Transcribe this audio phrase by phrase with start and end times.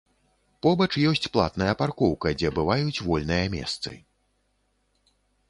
[0.65, 3.95] Побач ёсць платная паркоўка, дзе бываюць вольныя месцы.